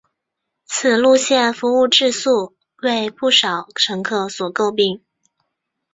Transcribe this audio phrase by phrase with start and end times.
[0.65, 5.03] 此路线服务质素为不少乘客所诟病。